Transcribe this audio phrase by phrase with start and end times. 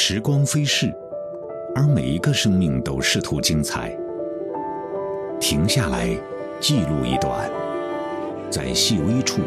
[0.00, 0.94] 时光飞逝，
[1.74, 3.92] 而每一个生命都试图精彩。
[5.40, 6.16] 停下来，
[6.60, 7.50] 记录一段，
[8.48, 9.42] 在细微处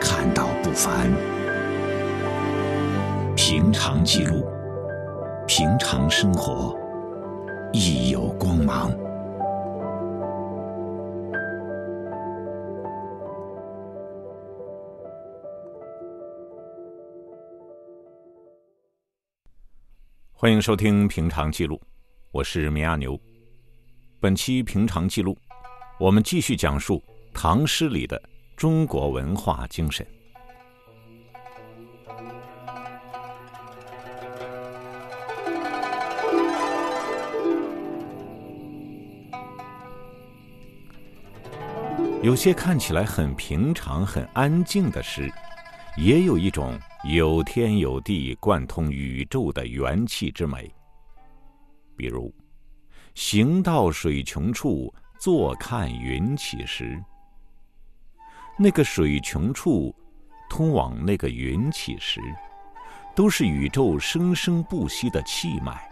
[0.00, 1.10] 看到不凡。
[3.34, 4.46] 平常记录，
[5.44, 6.78] 平常生活，
[7.72, 8.92] 亦有光芒。
[20.36, 21.76] 欢迎收听《平常记录》，
[22.32, 23.18] 我是米亚牛。
[24.18, 25.32] 本期《平常记录》，
[25.98, 27.00] 我们继续讲述
[27.32, 28.20] 唐诗里的
[28.56, 30.04] 中国文化精神。
[42.24, 45.32] 有些看起来很平常、很安静的诗，
[45.96, 46.76] 也有一种。
[47.06, 50.74] 有天有地，贯通宇宙的元气之美。
[51.94, 52.34] 比如，
[53.14, 56.98] 行到水穷处，坐看云起时。
[58.58, 59.94] 那个水穷处，
[60.48, 62.22] 通往那个云起时，
[63.14, 65.86] 都是宇宙生生不息的气脉。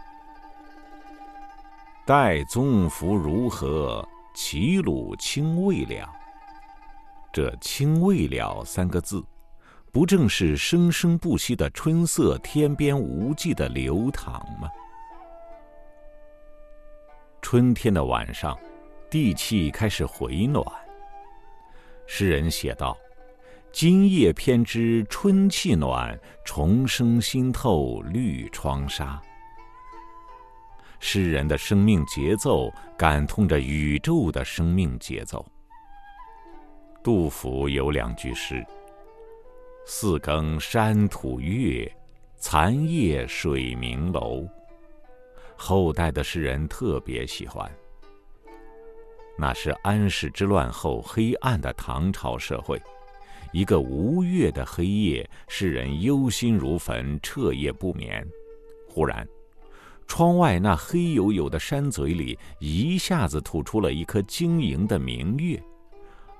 [2.07, 4.03] 待宗福如何？
[4.33, 6.11] 齐鲁青未了。
[7.31, 9.23] 这“青未了”三个字。
[9.93, 14.67] 不正是生生不息的春色，天边无际的流淌吗？
[17.43, 18.57] 春天的晚上，
[19.07, 20.65] 地气开始回暖。
[22.07, 22.97] 诗人写道
[23.71, 29.21] ：“今夜偏知春气暖，重生心透绿窗纱。”
[30.99, 35.45] 诗人的生命节奏感通着宇宙的生命节奏。
[37.03, 38.65] 杜甫有两句诗。
[39.85, 41.91] 四更山吐月，
[42.37, 44.47] 残夜水明楼。
[45.57, 47.69] 后代的诗人特别喜欢。
[49.37, 52.81] 那是安史之乱后黑暗的唐朝社会，
[53.51, 58.25] 一个无月的黑夜，诗人忧心如焚，彻夜不眠。
[58.87, 59.27] 忽然，
[60.07, 65.61] 窗外那黑黝黝的山嘴里，一下子吐出了一颗晶莹的明月。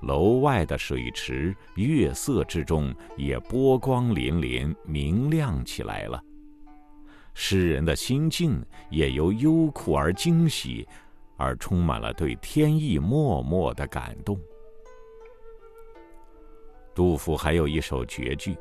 [0.02, 6.22] 楼外的水池，月色之中也波光粼粼，明亮起来了。
[7.32, 10.86] 诗人的心境也由忧苦而惊喜，
[11.36, 14.38] 而充满了对天意默默的感动。
[16.94, 18.56] 杜甫还有一首绝句：“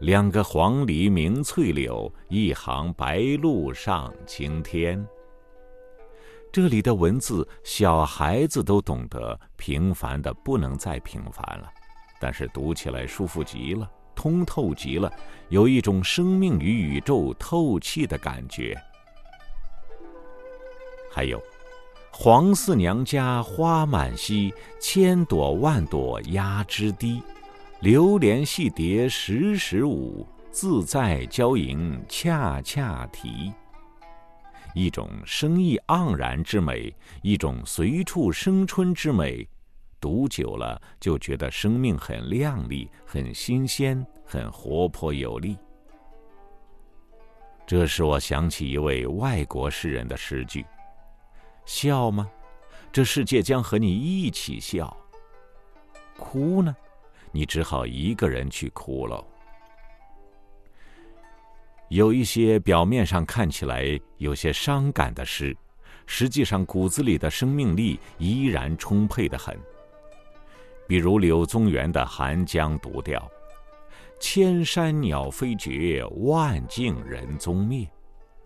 [0.00, 5.06] 两个黄鹂鸣翠柳，一行白鹭上青天。”
[6.52, 11.70] 这里的文字，小孩子都懂得，平凡的不能再平凡了，
[12.20, 15.12] 但是读起来舒服极了，通透极了，
[15.48, 18.76] 有一种生命与宇宙透气的感觉。
[21.12, 21.40] 还有，
[22.10, 27.22] 黄四娘家花满蹊，千朵万朵压枝低，
[27.78, 33.52] 流连戏蝶时时舞，自在娇莺恰恰啼。
[34.74, 39.48] 一种生意盎然之美，一种随处生春之美，
[40.00, 45.58] 读久了就觉得生命很亮丽、很新鲜、很活泼有力。
[47.66, 50.64] 这使我想起一位外国诗人的诗句
[51.66, 52.28] ：“笑吗？
[52.92, 54.96] 这世界将和你一起笑。
[56.16, 56.74] 哭呢？
[57.32, 59.24] 你只好一个人去哭喽。”
[61.90, 65.56] 有一些表面上看起来有些伤感的诗，
[66.06, 69.58] 实际上骨子里的生命力依然充沛的很。
[70.86, 73.18] 比如柳宗元的《寒江独钓》
[74.20, 77.84] ：“千山鸟飞绝，万径人踪灭。”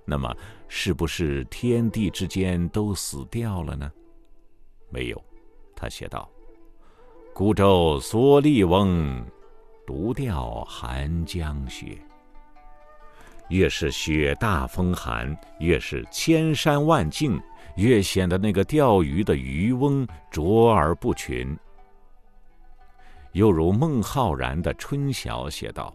[0.07, 0.35] 那么，
[0.67, 3.93] 是不是天地之间都死掉了呢？
[4.89, 5.23] 没有，
[5.77, 6.31] 他写道
[7.35, 9.23] ：“孤舟蓑笠翁，
[9.87, 11.99] 独钓寒江雪。”
[13.49, 17.41] 越是雪大风寒，越是千山万径，
[17.77, 21.57] 越显得那个钓鱼的渔翁卓而不群。
[23.33, 25.95] 又如孟浩然的《春晓》写道：“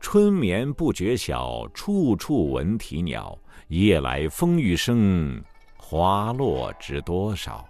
[0.00, 3.36] 春眠不觉晓，处处闻啼鸟。
[3.68, 5.42] 夜来风雨声，
[5.76, 7.68] 花落知多少。”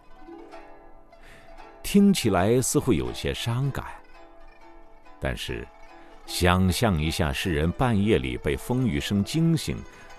[1.83, 3.85] 听起来似乎有些伤感，
[5.19, 5.67] 但是。
[6.27, 9.77] 想象一下，诗人半夜里被风雨声惊醒，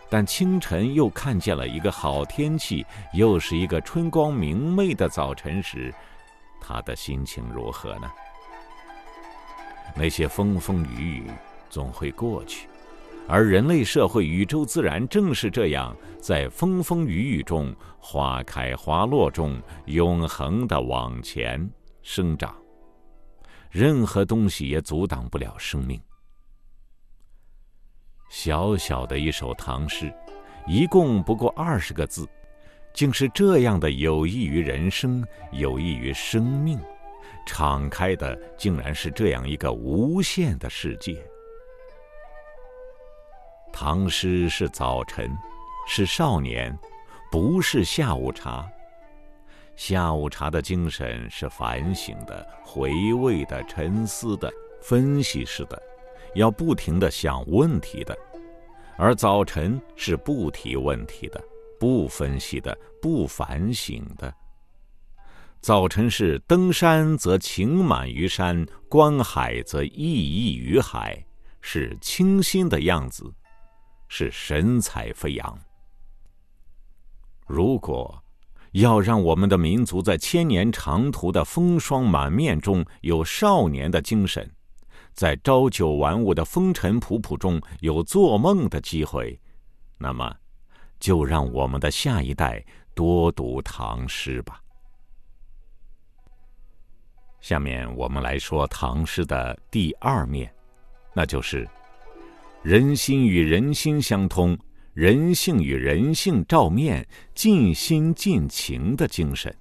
[0.10, 5.94] 但清晨又看见了一个好天气，又是一个春光明媚的早晨时，
[6.62, 8.10] 他的心情如何呢？
[9.96, 11.32] 那些风风雨雨
[11.70, 12.68] 总会过去，
[13.28, 21.70] 而人类社会、宇宙自然正是这样，在风风雨雨中、花开花落中，永恒的往前
[22.02, 22.56] 生长。
[23.78, 26.02] 任何东西也阻挡不了生命。
[28.28, 30.12] 小小的一首唐诗，
[30.66, 32.28] 一共不过二十个字，
[32.92, 36.80] 竟是这样的有益于人生，有益于生命，
[37.46, 41.24] 敞开的竟然是这样一个无限的世界。
[43.72, 45.30] 唐诗是早晨，
[45.88, 46.76] 是少年，
[47.32, 48.68] 不是下午茶。
[49.78, 54.52] 下午茶的精神是反省的、回味的、沉思的、
[54.82, 55.80] 分析式的，
[56.34, 58.14] 要不停的想问题的；
[58.98, 61.40] 而早晨是不提问题的、
[61.80, 64.34] 不分析的、不反省的。
[65.62, 71.24] 早晨是登山则情满于山，观海则意溢于海，
[71.62, 73.32] 是清新的样子。
[74.08, 75.60] 是神采飞扬。
[77.46, 78.24] 如果
[78.82, 84.48] 要让我们的民族在千年长途的风霜满面中有少年的精神，
[85.14, 89.40] 在朝九晚五的风尘仆仆中有做梦的机会，
[89.98, 90.32] 那么，
[91.00, 92.64] 就让我们的下一代
[92.94, 94.62] 多读唐诗吧。
[97.42, 100.54] 下面我们来说唐诗的第二面，
[101.14, 101.68] 那就是。
[102.64, 104.58] 人心与人心相通，
[104.98, 109.56] 人性与人性照面，尽心尽情的精神，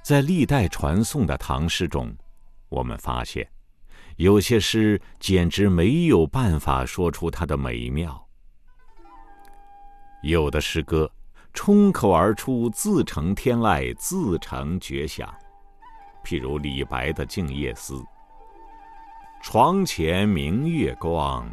[0.00, 2.16] 在历代传颂的唐诗中，
[2.68, 3.44] 我们发现，
[4.14, 8.24] 有些诗简直没有办法说出它的美妙。
[10.22, 11.10] 有的诗歌
[11.52, 15.28] 冲口而出，自成天籁，自成绝响，
[16.22, 17.94] 譬如李白的《静夜思》。
[19.42, 21.44] 床前明月光，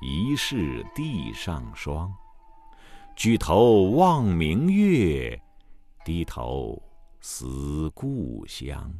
[0.00, 2.12] 疑是地上霜。
[3.16, 5.40] 举头望明月，
[6.04, 6.80] 低头
[7.20, 8.92] 思故乡。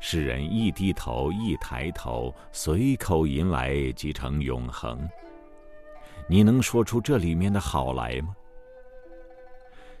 [0.00, 5.08] 诗人一低头，一抬头，随口吟来即成永恒。
[6.28, 8.34] 你能说出这里面的好来吗？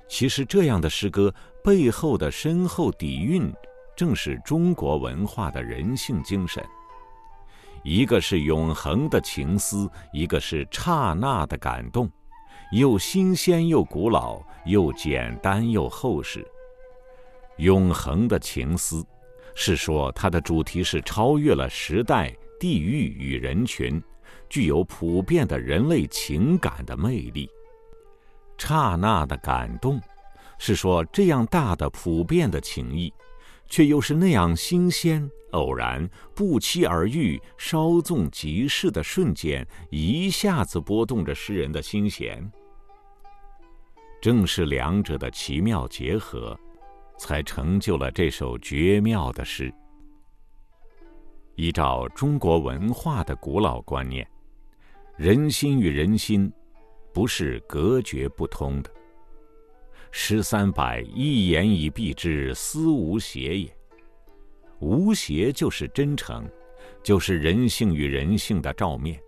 [0.08, 3.52] 其实，这样的诗歌背后的深厚底蕴。
[3.96, 6.60] 正是中国文化的人性精神，
[7.84, 12.10] 一个是永恒的情思，一个是刹那的感动，
[12.72, 16.44] 又新鲜又古老，又简单又厚实。
[17.58, 19.04] 永恒的情思，
[19.54, 24.02] 是说它的主题是超越了时代、地域与人群，
[24.48, 27.48] 具有普遍的人类情感的魅力。
[28.56, 30.00] 刹那的感动，
[30.58, 33.12] 是说这样大的普遍的情谊。
[33.68, 42.50] 却又是那样新鲜、偶然、不期而遇、稍纵即逝的瞬间，一下子拨动着诗人的心弦。
[44.20, 46.58] 正是两者的奇妙结合，
[47.18, 49.72] 才成就了这首绝妙的诗。
[51.56, 54.26] 依照中国文化的古老观念，
[55.16, 56.52] 人心与人心，
[57.12, 58.90] 不是隔绝不通的。
[60.16, 63.76] 诗三百，一言以蔽之，思无邪也。
[64.78, 66.48] 无邪就是真诚，
[67.02, 69.20] 就是人性与人性的照面。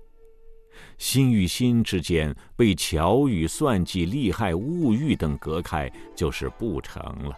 [0.96, 7.36] 心与心之间被巧语、算计、利害、物欲等隔开，就是不成了。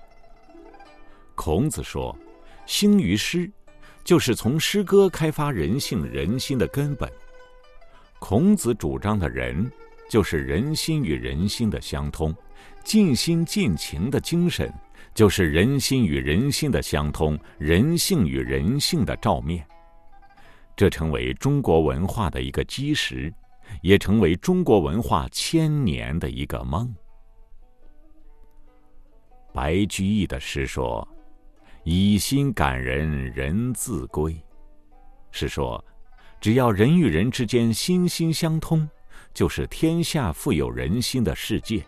[1.34, 2.14] 孔子说
[2.66, 3.50] ：“兴于诗，
[4.04, 7.10] 就是从诗歌开发人性人心的根本。”
[8.20, 9.72] 孔子主张的人，
[10.06, 12.32] 就是人心与人心的相通。
[12.84, 14.72] 尽心尽情的精神，
[15.14, 19.66] 就是人心与人心的相通，人性与人性的照面。
[20.76, 23.32] 这成为中国文化的一个基石，
[23.82, 26.94] 也成为中国文化千年的一个梦。
[29.52, 31.06] 白居易的诗说
[31.82, 34.34] ：“以心感人，人自归。”
[35.32, 35.84] 是说，
[36.40, 38.88] 只要人与人之间心心相通，
[39.34, 41.84] 就是天下富有人心的世界。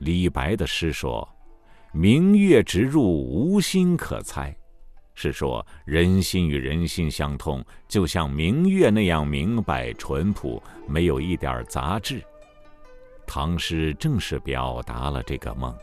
[0.00, 1.26] 李白的诗说
[1.92, 4.54] ：“明月直入无心可猜。”
[5.14, 12.24] 是说人心与人心相通，就像明月那样明白淳朴，没有一点杂质。
[13.26, 15.76] 唐诗正是表达了这个梦。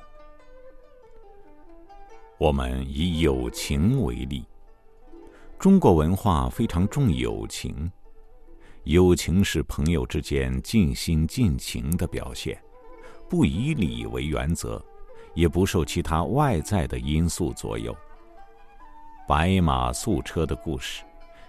[2.39, 4.43] 我们以友情为例，
[5.59, 7.91] 中国文化非常重友情，
[8.86, 12.59] 友情是朋友之间尽心尽情的表现。
[13.29, 14.84] 不以礼为原则，
[15.34, 17.96] 也不受其他外在的因素左右。
[19.27, 21.03] 白马素车的故事，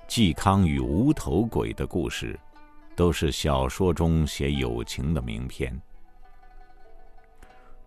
[0.09, 2.39] 嵇康与无头鬼的故事，
[2.97, 5.81] 都是小说中写友情的名篇。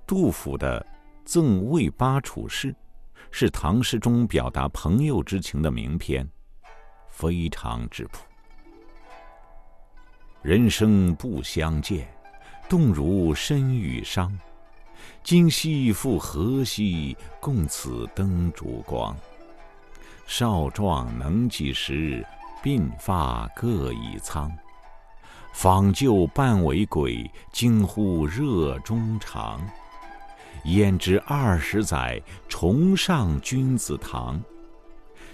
[0.07, 0.79] 杜甫的
[1.25, 2.71] 《赠卫八处士》，
[3.31, 6.27] 是唐诗中表达朋友之情的名篇，
[7.09, 8.19] 非常质朴。
[10.41, 12.07] 人生不相见，
[12.71, 14.31] 动如身与伤。
[15.21, 19.13] 今夕复何夕，共此灯烛光。
[20.25, 22.25] 少壮能几时，
[22.63, 24.49] 鬓发各已苍。
[25.51, 29.59] 访旧半为鬼，惊呼热衷肠。
[30.63, 34.41] 焉知二十载，重上君子堂。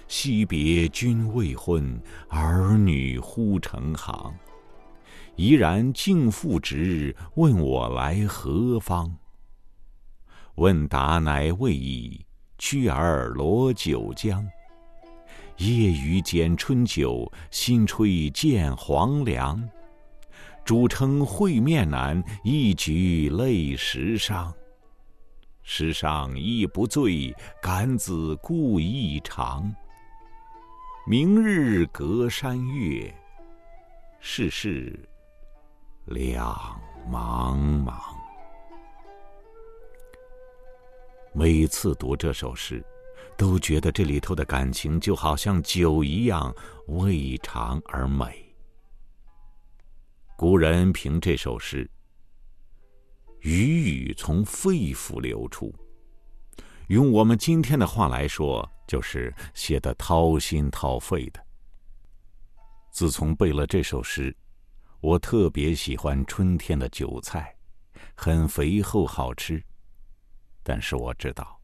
[0.08, 4.34] 惜别君未婚，儿女忽成行。
[5.38, 9.16] 怡然敬父职，问我来何方？
[10.56, 12.26] 问答乃未已，
[12.58, 14.44] 驱儿罗九江。
[15.58, 19.62] 夜雨剪春酒，新炊见黄粱。
[20.64, 24.52] 主称会面难，一举泪十觞。
[25.62, 29.72] 世上亦不醉，敢子故意长。
[31.06, 33.14] 明日隔山岳，
[34.18, 34.98] 世事
[36.08, 36.54] 两
[37.10, 37.92] 茫茫。
[41.34, 42.82] 每次读这首诗，
[43.36, 46.54] 都觉得这里头的感情就好像酒一样
[46.86, 48.42] 味长而美。
[50.34, 51.88] 古人评这首诗。
[53.40, 55.72] 语语从肺腑流出，
[56.88, 61.40] 用我们今天的话来说，就是写的掏心掏肺的。
[62.90, 64.34] 自从背了这首诗，
[65.00, 67.54] 我特别喜欢春天的韭菜，
[68.14, 69.62] 很肥厚好吃。
[70.62, 71.58] 但是我知道，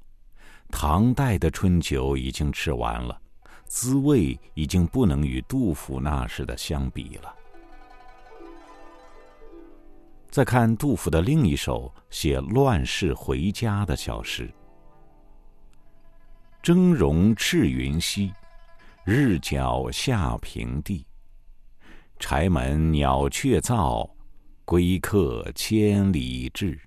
[0.70, 3.20] 唐代的春酒已经吃完了，
[3.66, 7.34] 滋味已经不能与杜甫那时的相比了。
[10.30, 14.52] 再看杜甫的另一首写乱世回家的小诗
[16.62, 18.32] ：“峥嵘赤云西，
[19.04, 21.06] 日角下平地。
[22.18, 24.09] 柴门鸟雀噪，
[24.64, 26.78] 归客千里至。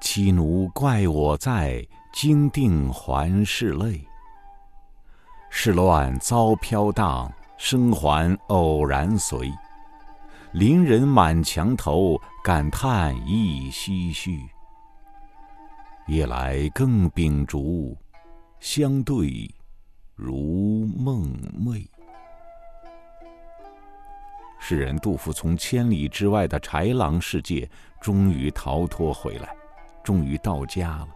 [0.00, 4.04] 妻奴怪我在，惊定还是泪。
[5.50, 9.52] 世乱遭飘荡，生还偶然随。”
[10.52, 14.40] 邻人满墙头，感叹亦唏嘘。
[16.08, 17.96] 夜来更秉烛，
[18.58, 19.48] 相对
[20.16, 21.86] 如梦寐。
[24.60, 27.68] 诗人杜甫从千里之外的豺狼世界
[28.00, 29.52] 终于逃脱回来，
[30.04, 31.08] 终于到家了。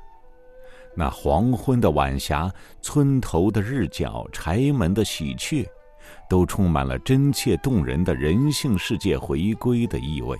[0.96, 5.64] 那黄昏的晚霞，村头的日角，柴门的喜鹊。
[6.28, 10.38] 都充满了真切动人的人性世界回归的意味。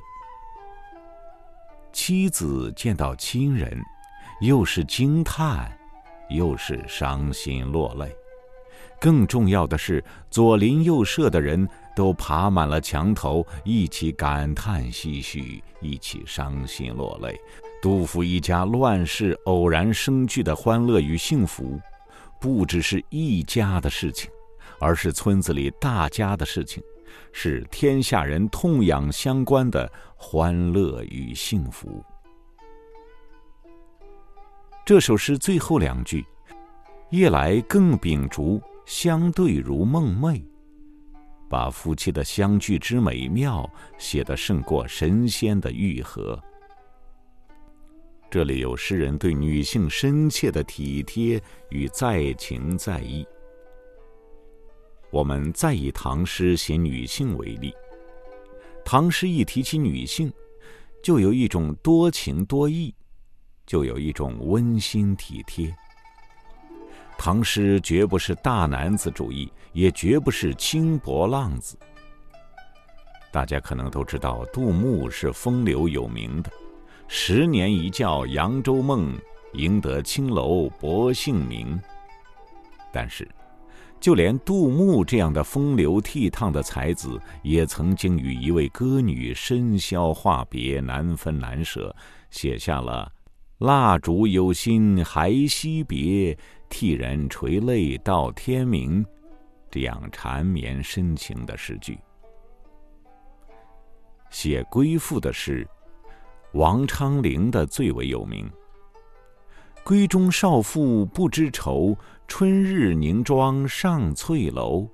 [1.91, 3.81] 妻子见到亲人，
[4.43, 5.75] 又是惊叹，
[6.29, 8.15] 又是伤心落泪。
[9.01, 17.39] 更重要的是，左邻右舍的人都爬满了墙头，一起感叹唏嘘，一起伤心落泪。
[17.83, 21.81] 杜甫一家乱世偶然生聚的欢乐与幸福，
[22.41, 24.31] 不只是一家的事情。
[24.81, 26.83] 而是村子里大家的事情，
[27.33, 32.05] 是天下人痛痒相关的欢乐与幸福。
[34.85, 36.27] 这首诗最后两句
[37.11, 40.43] ：“夜来更秉烛，相对如梦寐。”
[41.55, 46.37] 把夫妻的相聚之美妙写得胜过神仙的愈合。
[48.29, 53.25] 这里有诗人对女性深切的体贴与在情在意。
[55.13, 57.73] 我们再以唐诗写女性为例，
[58.85, 60.33] 唐诗一提起女性，
[61.05, 62.93] 就有一种多情多义，
[63.65, 65.73] 就有一种温馨体贴。
[67.25, 71.75] 唐诗绝不是大男子主义，也绝不是轻薄浪子。
[73.33, 76.51] 大家可能都知道，杜牧是风流有名的
[77.09, 79.15] ，“十年一觉扬州梦，
[79.55, 81.81] 赢得青楼薄幸名。”
[82.93, 83.27] 但是。
[83.99, 91.97] 就连杜牧这样的风流倜傥的才子，也曾经与一位歌女深宵话别，难分难舍，
[92.29, 93.11] 写下了
[93.65, 96.37] “蜡烛有心还惜别，
[96.77, 99.07] 替人垂泪到天明”
[99.71, 101.97] 这样缠绵深情的诗句。
[104.29, 105.65] 写归妇的诗，
[106.55, 108.51] 王昌龄的最为有名。
[109.85, 114.85] 闺中少妇不知愁，春日凝妆上翠楼。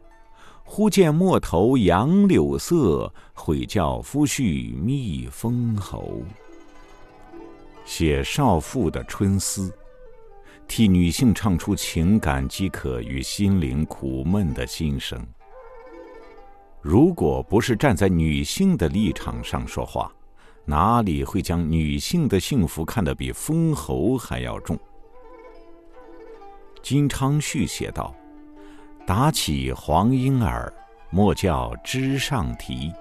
[0.63, 6.21] 忽见陌头杨柳色，悔教夫婿觅封侯。
[7.87, 9.75] 写少妇的春思，
[10.71, 15.21] 替女性唱出情感饥渴与心灵苦闷的心声。
[16.81, 20.13] 如果不是站在女性的立场上说话，
[20.65, 24.79] 哪里会将女性的幸福看得比封侯还要重？
[26.85, 28.15] 金昌绪写道
[29.05, 30.73] ：“打起黄莺儿，
[31.11, 32.93] 莫教枝上啼。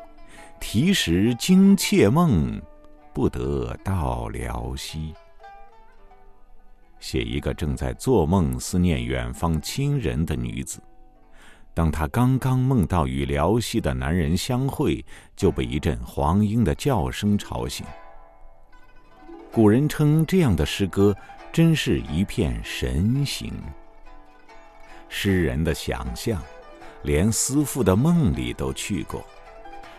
[0.60, 2.60] 啼时惊妾梦，
[3.14, 5.14] 不得到辽西。”
[7.10, 10.80] 写一个正在做梦、思念远方亲人的女子。
[11.74, 15.04] 当她刚刚梦到与辽西的男人相会，
[15.36, 17.84] 就被一阵黄莺的叫声吵醒。
[19.52, 21.16] 古人称这样的诗歌，
[21.52, 23.52] 真是一片神形。
[25.08, 26.40] 诗人的想象，
[27.02, 29.22] 连思妇的梦里都去过；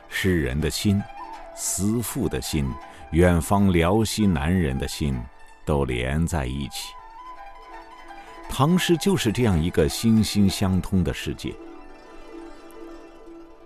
[0.09, 1.03] 诗人的心，
[1.57, 2.71] 思妇的心，
[3.11, 5.21] 远方辽西男人的心，
[5.65, 6.95] 都连在一起。
[8.53, 11.55] 唐诗就是这样一个心心相通的世界。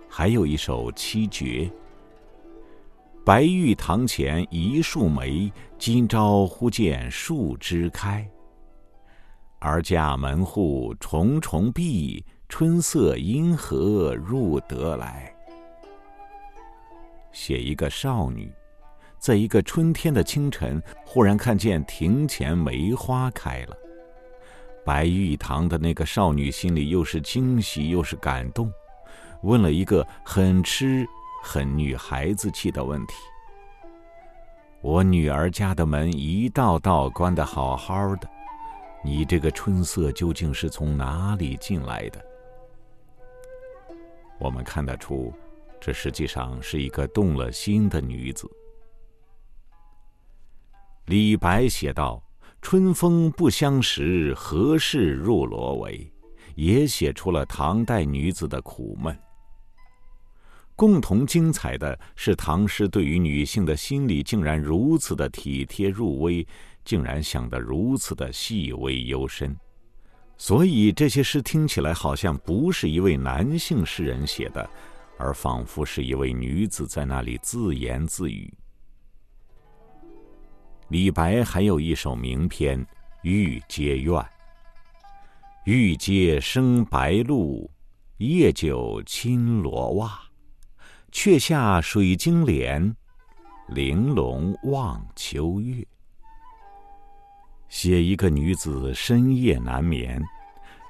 [0.07, 1.69] 还有一首七绝
[3.25, 8.25] ：“白玉堂前一树梅，今朝忽见树枝开。
[9.59, 15.33] 而家门户重重闭，春色因何入得来？”
[17.33, 18.49] 写一个少女，
[19.17, 23.75] 在一个春天的清晨，忽然看见庭前梅花开了。
[24.85, 28.71] 白玉堂的那个少女心里又是惊喜又是感动。
[29.41, 31.05] 问了一个很痴、
[31.43, 33.13] 很女孩子气的问题
[34.81, 38.29] ：“我女儿家的门一道道关得好好的，
[39.03, 42.23] 你这个春色究竟是从哪里进来的？”
[44.39, 45.33] 我们看得出，
[45.79, 48.49] 这实际上是一个动了心的女子。
[51.05, 52.21] 李白写道
[52.65, 56.03] ：“春风不相识，何事入罗帷？”
[56.57, 59.15] 也写出了唐代女子的苦闷。
[60.75, 66.45] 共同精彩的是，唐诗对于女性的心理竟然如此的体贴入微，
[66.83, 69.55] 竟然想得如此的细微幽深，
[70.35, 74.67] 所以这些诗听起来好像不是一位男性诗人写的，
[75.19, 78.51] 而仿佛是一位女子在那里自言自语。
[80.89, 82.79] 李白还有一首名篇
[83.23, 84.13] 《玉阶怨》
[85.65, 87.67] ：“玉阶生白露，
[88.17, 90.19] 夜久侵罗袜。”
[91.11, 92.95] 却下水晶帘，
[93.69, 95.83] 玲珑望秋月。
[97.67, 100.21] 写一个女子深夜难眠，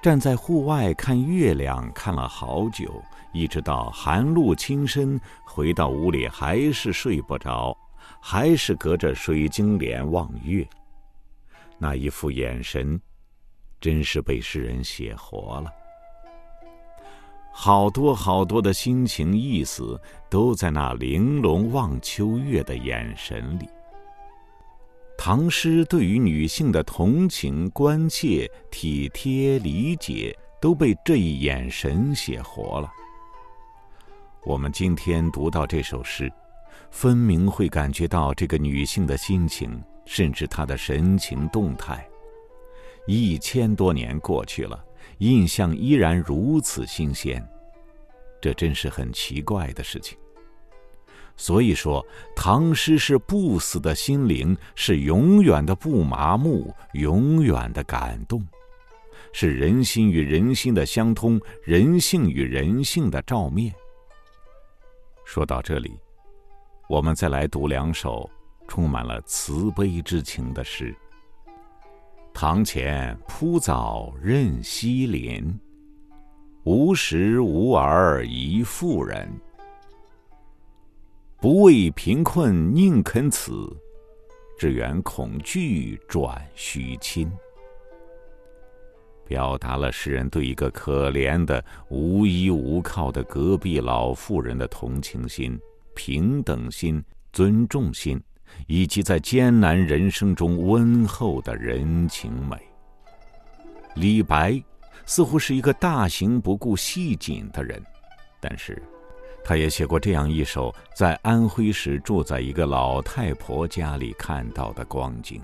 [0.02, 3.02] 站在户外看月亮，看了好久，
[3.34, 7.78] 一直到寒露侵身，回到屋里还是睡不着，
[8.22, 10.68] 还是隔着水晶帘望月。
[11.78, 13.00] 那一副眼神，
[13.82, 15.72] 真是被诗人写活了。
[17.52, 23.68] 好多好多的心情意思，都在那玲珑望秋月的眼神里。
[25.18, 32.92] 唐诗对于女性的同情、关切、体贴、理解，都被这一眼神写活了。
[34.44, 36.30] 我们今天读到这首诗，
[36.96, 42.08] 分明会感觉到这个女性的心情，甚至她的神情动态。
[43.06, 44.82] 一千多年过去了。
[45.18, 47.46] 印象依然如此新鲜，
[48.42, 50.18] 这真是很奇怪的事情。
[51.36, 52.04] 所以说，
[52.34, 58.42] 唐诗是不死的心灵，是永远的不麻木，永远的感动，
[59.34, 63.76] 是人心与人心的相通，人性与人性的照面。
[65.26, 66.00] 说到这里，
[66.88, 68.30] 我们再来读两首
[68.68, 70.96] 充满了慈悲之情的诗。
[72.32, 75.60] 堂前铺藻任西林，
[76.64, 79.28] 无食无儿一妇人。
[81.38, 83.68] 不为贫困宁肯此，
[84.60, 87.32] 只缘恐惧转虚亲。
[89.28, 95.60] 表达了诗人对一个可怜的无依无靠的隔壁老妇人的同情心、
[95.96, 97.04] 平等心、
[97.34, 98.22] 尊重心。
[98.68, 102.58] 以及在艰难人生中温厚的人情美。
[103.96, 104.62] 李白
[105.06, 107.84] 似乎是一个大行不顾细谨的人，
[108.40, 108.82] 但是，
[109.44, 115.42] 他也写过这样一首在安徽时住在一个老太婆家里看到的光景：“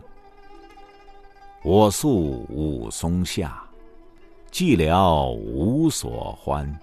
[1.63, 3.61] 我宿武松下，
[4.51, 6.79] 寂寥无所欢。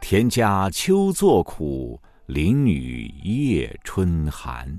[0.00, 4.78] 田家秋作苦，林雨夜春寒。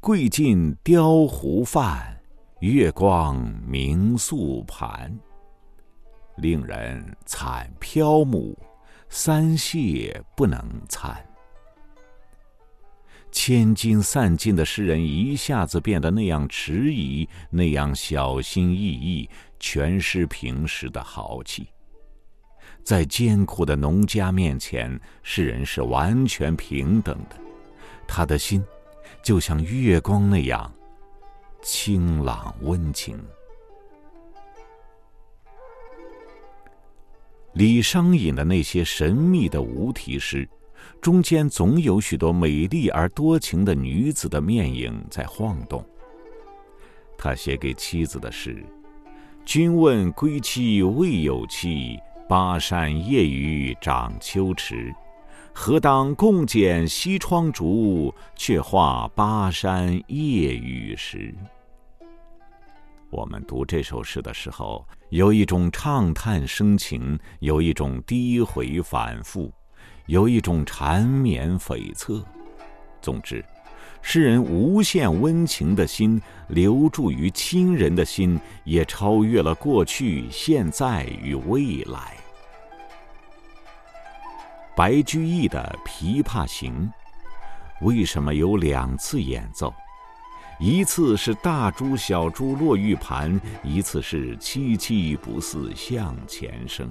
[0.00, 2.20] 桂尽雕壶饭，
[2.58, 5.16] 月光明素盘。
[6.38, 8.58] 令人惨漂木，
[9.08, 11.24] 三谢不能餐。
[13.30, 19.30] 千金散尽的诗人一下子变得那样迟疑，那样小心翼翼，
[19.60, 21.68] 全失平时的豪气。
[22.84, 27.36] 在艰苦的农家面前，诗人是完全平等的。
[28.06, 28.64] 他的心，
[29.22, 30.72] 就像月光那样
[31.62, 33.18] 清朗温情。
[37.52, 40.48] 李商隐的那些神秘的无题诗。
[41.00, 45.84] 中间总有许多美丽而多情的女子的面影在晃动。
[47.18, 48.64] 他写给妻子的是
[49.44, 51.98] ：“君问归期未有期，
[52.30, 54.94] 巴山夜雨涨秋池。
[55.52, 61.34] 何当共剪西窗烛，却话巴山夜雨时。”
[63.10, 69.52] 我们读这首诗的时候，有一种畅叹生情，有一种低回反复。
[70.06, 72.22] 有一种缠绵悱恻，
[73.02, 73.44] 总之，
[74.02, 82.16] 诗人无限温情的心，留住于亲人的心，也超越了过去、现在与未来。
[84.80, 86.90] 白居易的《琵琶行》，
[87.84, 89.70] 为什么有两次演奏？
[90.58, 96.90] 一次是大珠小珠落玉盘，一次是凄凄不似向前声。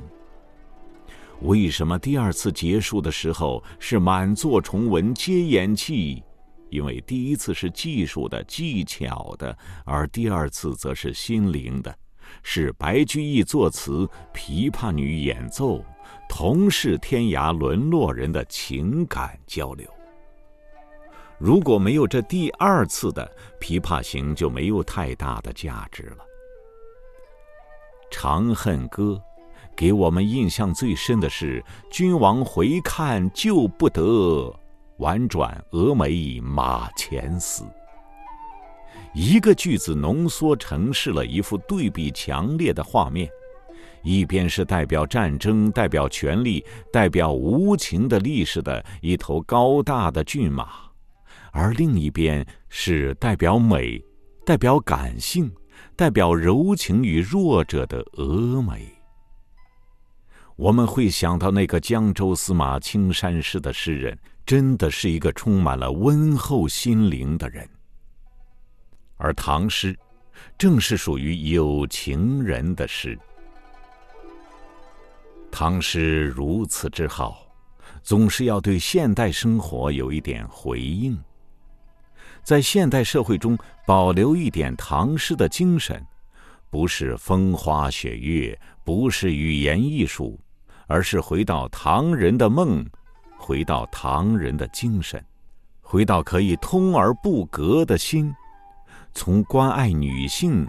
[1.42, 6.24] 为什么第二次结束的时候是满座重闻皆言泣？
[6.70, 11.98] 因为第一次是技术的、技巧的，而第二次则是心灵的，
[12.44, 15.84] 是白居易作词，琵琶女演奏，
[16.28, 19.88] 同是天涯沦落人的情感交流。
[21.38, 23.30] 如果没有这第二次的
[23.64, 26.18] 《琵琶行》，就没有太大的价值了。
[28.12, 29.22] 《长恨歌》。
[29.76, 34.54] 给我们印象最深的是“君王回看旧不得，
[34.98, 37.64] 宛转蛾眉马前死。”
[39.16, 43.30] 一个句子浓缩呈示了一幅对比强烈的画面：
[44.10, 50.68] 一边是代表战争、代表权力、代表无情的历史的一头高大的骏马，
[51.52, 54.04] 而另一边是代表美、
[54.44, 55.52] 代表感性、
[55.96, 58.92] 代表柔情与弱者的峨眉。
[60.56, 67.70] 我们会想到那个江州司马青衫诗的诗人，真的是一个充满了温厚心灵的人。
[69.18, 69.96] 而唐诗，
[70.58, 73.18] 正是属于有情人的诗。
[75.52, 77.46] 唐诗如此之好，
[78.02, 81.18] 总是要对现代生活有一点回应，
[82.44, 86.06] 在现代社会中保留一点唐诗的精神，
[86.70, 90.40] 不是风花雪月，不是语言艺术。
[90.92, 92.84] 而是回到唐人的梦，
[93.38, 95.24] 回到唐人的精神，
[95.84, 98.34] 回到可以通而不隔的心，
[99.14, 100.68] 从关爱女性、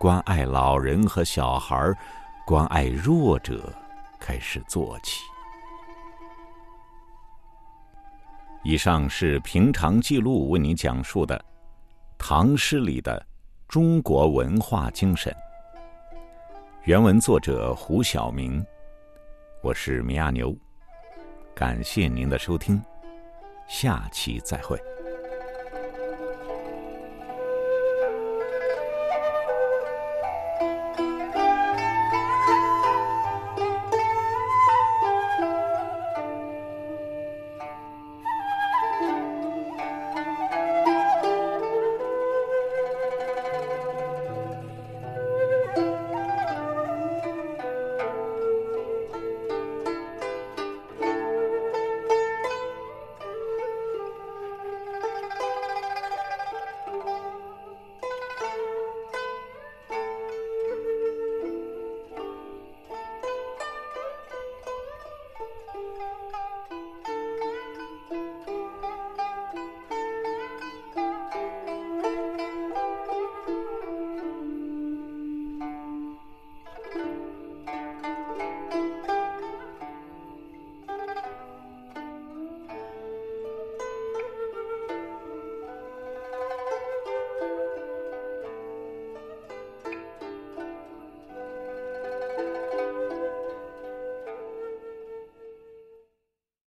[0.00, 1.96] 关爱老人和小孩、
[2.44, 3.72] 关爱弱者
[4.22, 5.24] 开始做起。
[8.62, 11.44] 以上是平常记录为您讲述的
[12.16, 13.20] 唐诗里的
[13.66, 15.34] 中国文化精神。
[16.84, 18.64] 原文作者胡晓明。
[19.60, 20.56] 我是米亚牛，
[21.52, 22.80] 感谢您的收听，
[23.66, 24.91] 下期再会。